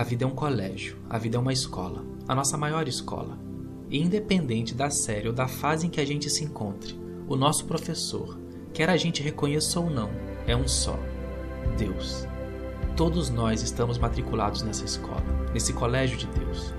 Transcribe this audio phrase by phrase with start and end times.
[0.00, 3.38] A vida é um colégio, a vida é uma escola, a nossa maior escola.
[3.90, 7.66] E independente da série ou da fase em que a gente se encontre, o nosso
[7.66, 8.40] professor,
[8.72, 10.08] quer a gente reconheça ou não,
[10.46, 10.98] é um só:
[11.76, 12.26] Deus.
[12.96, 16.72] Todos nós estamos matriculados nessa escola, nesse colégio de Deus.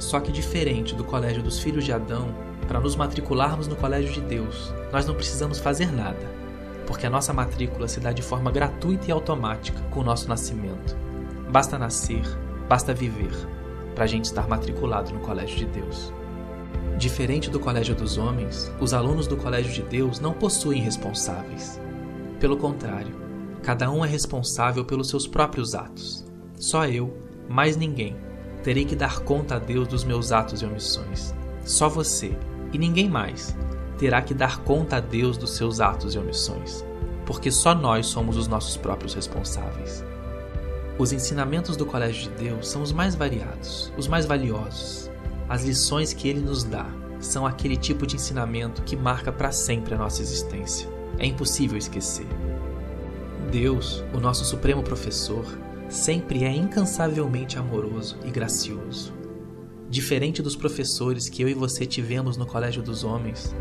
[0.00, 2.34] Só que diferente do colégio dos filhos de Adão,
[2.66, 6.28] para nos matricularmos no colégio de Deus, nós não precisamos fazer nada,
[6.88, 10.96] porque a nossa matrícula se dá de forma gratuita e automática com o nosso nascimento.
[11.48, 12.24] Basta nascer,
[12.68, 13.32] Basta viver
[13.94, 16.12] para a gente estar matriculado no Colégio de Deus.
[16.98, 21.80] Diferente do Colégio dos Homens, os alunos do Colégio de Deus não possuem responsáveis.
[22.38, 23.14] Pelo contrário,
[23.62, 26.24] cada um é responsável pelos seus próprios atos.
[26.56, 27.16] Só eu,
[27.48, 28.16] mais ninguém,
[28.62, 31.34] terei que dar conta a Deus dos meus atos e omissões.
[31.64, 32.36] Só você,
[32.72, 33.56] e ninguém mais,
[33.98, 36.84] terá que dar conta a Deus dos seus atos e omissões,
[37.26, 40.04] porque só nós somos os nossos próprios responsáveis.
[40.96, 45.10] Os ensinamentos do Colégio de Deus são os mais variados, os mais valiosos.
[45.48, 46.86] As lições que ele nos dá
[47.18, 50.88] são aquele tipo de ensinamento que marca para sempre a nossa existência.
[51.18, 52.26] É impossível esquecer.
[53.50, 55.44] Deus, o nosso supremo professor,
[55.88, 59.12] sempre é incansavelmente amoroso e gracioso.
[59.90, 63.54] Diferente dos professores que eu e você tivemos no Colégio dos Homens,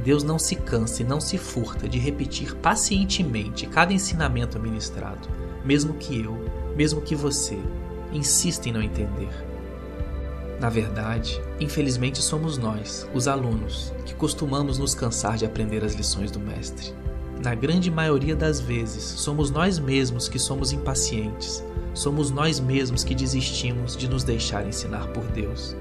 [0.00, 5.28] Deus não se cansa e não se furta de repetir pacientemente cada ensinamento ministrado,
[5.64, 6.36] mesmo que eu,
[6.76, 7.58] mesmo que você
[8.12, 9.28] insista em não entender.
[10.58, 16.30] Na verdade, infelizmente somos nós, os alunos, que costumamos nos cansar de aprender as lições
[16.30, 16.92] do Mestre.
[17.42, 23.14] Na grande maioria das vezes, somos nós mesmos que somos impacientes, somos nós mesmos que
[23.14, 25.74] desistimos de nos deixar ensinar por Deus.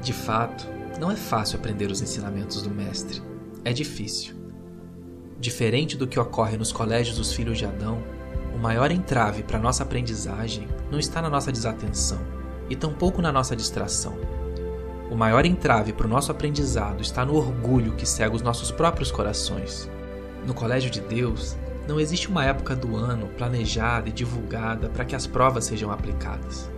[0.00, 0.64] De fato,
[1.00, 3.20] não é fácil aprender os ensinamentos do Mestre,
[3.66, 4.32] é difícil.
[5.40, 8.00] Diferente do que ocorre nos colégios dos filhos de Adão,
[8.54, 12.20] o maior entrave para nossa aprendizagem não está na nossa desatenção
[12.70, 14.16] e tampouco na nossa distração.
[15.10, 19.10] O maior entrave para o nosso aprendizado está no orgulho que cega os nossos próprios
[19.10, 19.90] corações.
[20.46, 21.56] No Colégio de Deus,
[21.88, 26.70] não existe uma época do ano planejada e divulgada para que as provas sejam aplicadas.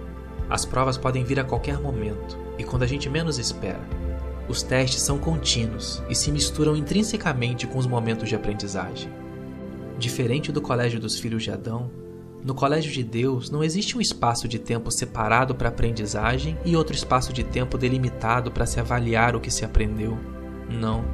[0.48, 3.97] As provas podem vir a qualquer momento e quando a gente menos espera.
[4.48, 9.12] Os testes são contínuos e se misturam intrinsecamente com os momentos de aprendizagem.
[9.98, 11.90] Diferente do colégio dos filhos de Adão,
[12.42, 16.94] no colégio de Deus não existe um espaço de tempo separado para aprendizagem e outro
[16.94, 20.16] espaço de tempo delimitado para se avaliar o que se aprendeu.
[20.70, 21.04] Não.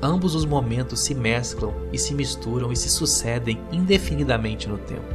[0.00, 5.14] Ambos os momentos se mesclam e se misturam e se sucedem indefinidamente no tempo.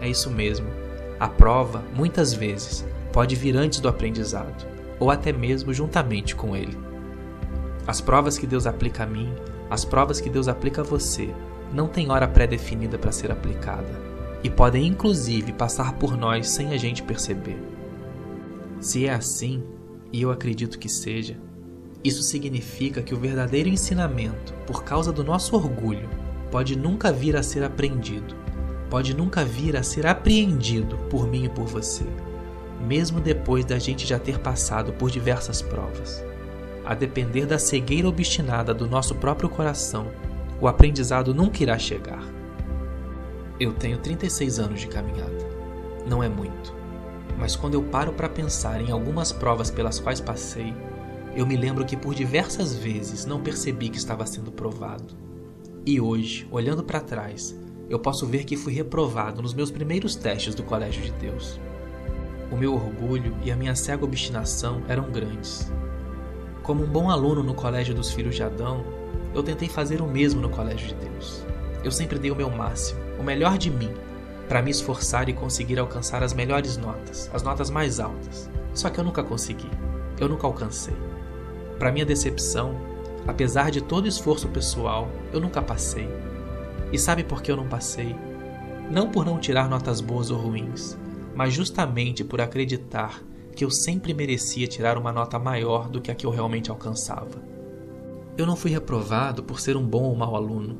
[0.00, 0.68] É isso mesmo.
[1.18, 4.66] A prova, muitas vezes, pode vir antes do aprendizado,
[4.98, 6.76] ou até mesmo juntamente com ele.
[7.86, 9.32] As provas que Deus aplica a mim,
[9.70, 11.32] as provas que Deus aplica a você,
[11.72, 14.06] não tem hora pré-definida para ser aplicada
[14.42, 17.60] e podem inclusive passar por nós sem a gente perceber.
[18.80, 19.62] Se é assim,
[20.12, 21.36] e eu acredito que seja,
[22.04, 26.08] isso significa que o verdadeiro ensinamento, por causa do nosso orgulho,
[26.50, 28.36] pode nunca vir a ser aprendido,
[28.88, 32.06] pode nunca vir a ser apreendido por mim e por você,
[32.80, 36.24] mesmo depois da gente já ter passado por diversas provas.
[36.84, 40.06] A depender da cegueira obstinada do nosso próprio coração
[40.60, 42.22] o aprendizado nunca irá chegar.
[43.60, 45.46] Eu tenho 36 anos de caminhada.
[46.06, 46.74] Não é muito,
[47.38, 50.74] mas quando eu paro para pensar em algumas provas pelas quais passei,
[51.34, 55.14] eu me lembro que por diversas vezes não percebi que estava sendo provado.
[55.84, 57.54] E hoje, olhando para trás,
[57.88, 61.60] eu posso ver que fui reprovado nos meus primeiros testes do Colégio de Deus.
[62.50, 65.72] O meu orgulho e a minha cega obstinação eram grandes.
[66.62, 68.84] Como um bom aluno no Colégio dos Filhos de Adão,
[69.34, 71.44] eu tentei fazer o mesmo no Colégio de Deus.
[71.82, 73.92] Eu sempre dei o meu máximo, o melhor de mim,
[74.48, 78.48] para me esforçar e conseguir alcançar as melhores notas, as notas mais altas.
[78.74, 79.70] Só que eu nunca consegui.
[80.18, 80.96] Eu nunca alcancei.
[81.78, 82.74] Para minha decepção,
[83.26, 86.08] apesar de todo esforço pessoal, eu nunca passei.
[86.92, 88.16] E sabe por que eu não passei?
[88.90, 90.96] Não por não tirar notas boas ou ruins,
[91.36, 93.22] mas justamente por acreditar
[93.54, 97.42] que eu sempre merecia tirar uma nota maior do que a que eu realmente alcançava.
[98.36, 100.78] Eu não fui reprovado por ser um bom ou mau aluno,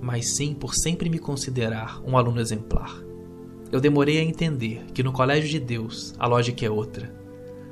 [0.00, 2.92] mas sim por sempre me considerar um aluno exemplar.
[3.70, 7.14] Eu demorei a entender que no Colégio de Deus a lógica é outra.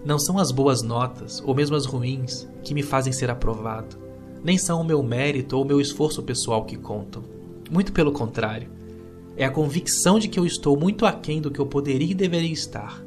[0.04, 3.98] Não são as boas notas, ou mesmo as ruins, que me fazem ser aprovado.
[4.42, 7.22] Nem são o meu mérito ou o meu esforço pessoal que contam.
[7.70, 8.79] Muito pelo contrário.
[9.40, 12.52] É a convicção de que eu estou muito aquém do que eu poderia e deveria
[12.52, 13.02] estar,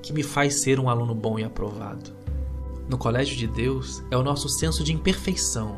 [0.00, 2.12] que me faz ser um aluno bom e aprovado.
[2.88, 5.76] No Colégio de Deus é o nosso senso de imperfeição,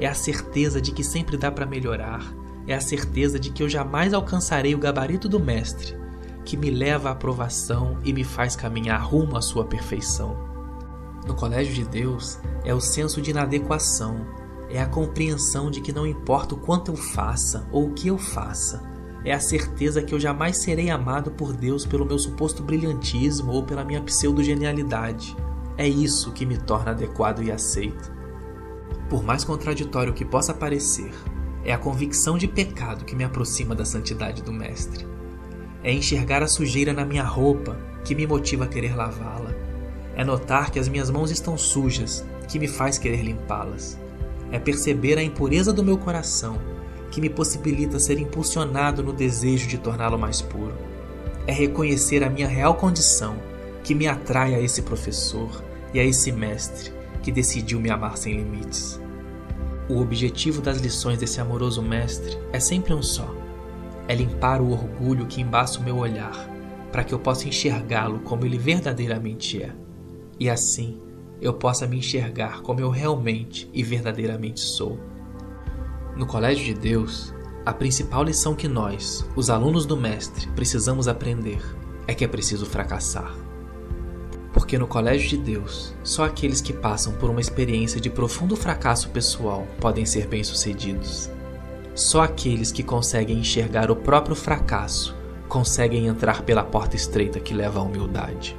[0.00, 2.24] é a certeza de que sempre dá para melhorar,
[2.66, 5.94] é a certeza de que eu jamais alcançarei o gabarito do Mestre,
[6.42, 10.34] que me leva à aprovação e me faz caminhar rumo à sua perfeição.
[11.26, 14.26] No colégio de Deus é o senso de inadequação,
[14.70, 18.16] é a compreensão de que não importa o quanto eu faça ou o que eu
[18.16, 18.95] faça,
[19.26, 23.64] é a certeza que eu jamais serei amado por Deus pelo meu suposto brilhantismo ou
[23.64, 25.36] pela minha pseudo-genialidade.
[25.76, 28.12] É isso que me torna adequado e aceito.
[29.10, 31.10] Por mais contraditório que possa parecer,
[31.64, 35.04] é a convicção de pecado que me aproxima da santidade do Mestre.
[35.82, 39.52] É enxergar a sujeira na minha roupa que me motiva a querer lavá-la.
[40.14, 43.98] É notar que as minhas mãos estão sujas que me faz querer limpá-las.
[44.52, 46.75] É perceber a impureza do meu coração
[47.16, 50.74] que me possibilita ser impulsionado no desejo de torná-lo mais puro.
[51.46, 53.38] É reconhecer a minha real condição
[53.82, 55.64] que me atrai a esse professor
[55.94, 56.92] e a esse mestre
[57.22, 59.00] que decidiu me amar sem limites.
[59.88, 63.34] O objetivo das lições desse amoroso mestre é sempre um só:
[64.06, 66.46] é limpar o orgulho que embaça o meu olhar,
[66.92, 69.74] para que eu possa enxergá-lo como ele verdadeiramente é.
[70.38, 71.00] E assim
[71.40, 75.15] eu possa me enxergar como eu realmente e verdadeiramente sou.
[76.16, 77.34] No Colégio de Deus,
[77.66, 81.62] a principal lição que nós, os alunos do Mestre, precisamos aprender
[82.06, 83.34] é que é preciso fracassar.
[84.50, 89.10] Porque no Colégio de Deus, só aqueles que passam por uma experiência de profundo fracasso
[89.10, 91.30] pessoal podem ser bem-sucedidos.
[91.94, 95.14] Só aqueles que conseguem enxergar o próprio fracasso
[95.50, 98.56] conseguem entrar pela porta estreita que leva à humildade.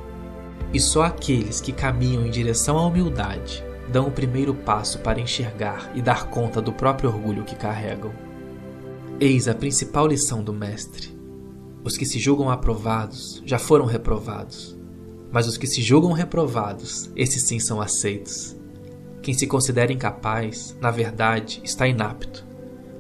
[0.72, 5.92] E só aqueles que caminham em direção à humildade dão o primeiro passo para enxergar
[5.96, 8.12] e dar conta do próprio orgulho que carregam.
[9.20, 11.18] Eis a principal lição do Mestre.
[11.84, 14.78] Os que se julgam aprovados já foram reprovados,
[15.32, 18.56] mas os que se julgam reprovados, esses sim são aceitos.
[19.22, 22.46] Quem se considera incapaz, na verdade, está inapto,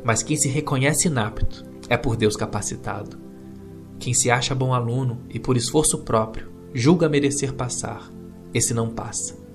[0.03, 3.17] mas quem se reconhece inapto é por Deus capacitado.
[3.99, 8.09] Quem se acha bom aluno e por esforço próprio julga merecer passar,
[8.53, 9.46] esse não passa.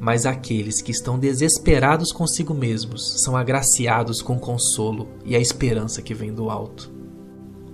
[0.00, 6.00] Mas aqueles que estão desesperados consigo mesmos são agraciados com o consolo e a esperança
[6.00, 6.90] que vem do alto.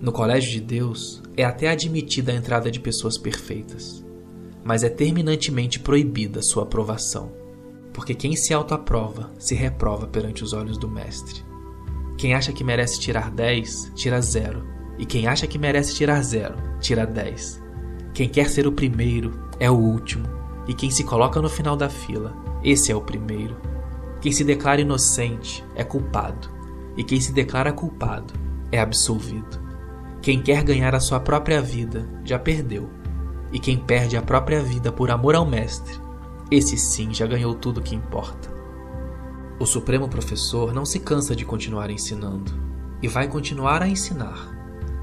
[0.00, 4.04] No colégio de Deus é até admitida a entrada de pessoas perfeitas,
[4.64, 7.32] mas é terminantemente proibida sua aprovação,
[7.94, 11.44] porque quem se autoaprova se reprova perante os olhos do Mestre.
[12.18, 14.66] Quem acha que merece tirar 10, tira zero,
[14.98, 17.62] e quem acha que merece tirar zero, tira 10.
[18.12, 20.26] Quem quer ser o primeiro é o último,
[20.66, 23.56] e quem se coloca no final da fila, esse é o primeiro.
[24.20, 26.48] Quem se declara inocente é culpado,
[26.96, 28.34] e quem se declara culpado
[28.72, 29.60] é absolvido.
[30.20, 32.90] Quem quer ganhar a sua própria vida já perdeu,
[33.52, 36.00] e quem perde a própria vida por amor ao Mestre,
[36.50, 38.54] esse sim já ganhou tudo o que importa.
[39.58, 42.52] O Supremo Professor não se cansa de continuar ensinando,
[43.02, 44.56] e vai continuar a ensinar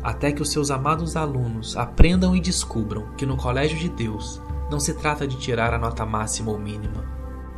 [0.04, 4.42] até que os seus amados alunos aprendam e descubram que no Colégio de Deus
[4.74, 7.06] não se trata de tirar a nota máxima ou mínima.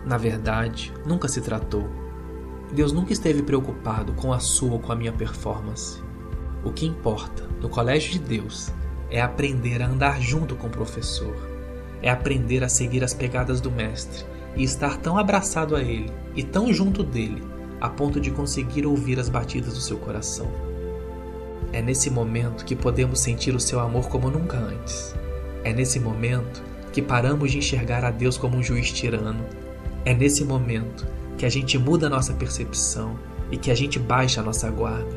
[0.06, 1.90] Na verdade, nunca se tratou.
[2.74, 6.04] Deus nunca esteve preocupado com a sua ou com a minha performance.
[6.62, 8.70] O que importa no Colégio de Deus
[9.10, 11.38] é aprender a andar junto com o professor,
[12.02, 16.44] é aprender a seguir as pegadas do Mestre e estar tão abraçado a ele e
[16.44, 17.42] tão junto dele
[17.80, 20.52] a ponto de conseguir ouvir as batidas do seu coração.
[21.72, 25.16] É nesse momento que podemos sentir o seu amor como nunca antes.
[25.64, 29.46] É nesse momento que paramos de enxergar a Deus como um juiz tirano.
[30.06, 31.06] É nesse momento
[31.38, 33.20] que a gente muda a nossa percepção
[33.52, 35.14] e que a gente baixa a nossa guarda.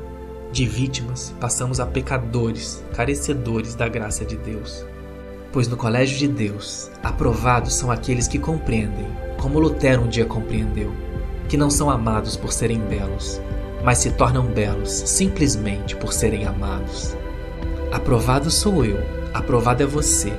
[0.50, 4.84] De vítimas, passamos a pecadores, carecedores da graça de Deus.
[5.52, 9.06] Pois no colégio de Deus, aprovados são aqueles que compreendem,
[9.40, 10.92] como Lutero um dia compreendeu,
[11.48, 13.40] que não são amados por serem belos,
[13.84, 17.16] mas se tornam belos simplesmente por serem amados.
[17.92, 18.98] Aprovado sou eu,
[19.32, 20.32] aprovado é você,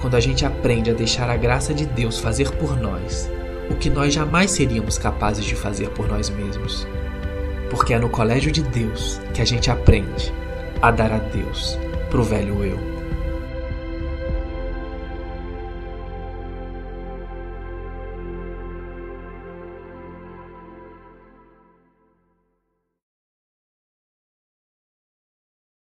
[0.00, 3.30] quando a gente aprende a deixar a graça de Deus fazer por nós
[3.70, 6.86] o que nós jamais seríamos capazes de fazer por nós mesmos.
[7.70, 10.32] Porque é no colégio de Deus que a gente aprende
[10.82, 11.78] a dar a Deus
[12.10, 12.99] pro velho eu.